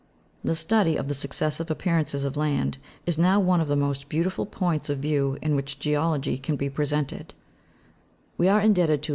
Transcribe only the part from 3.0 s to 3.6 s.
is now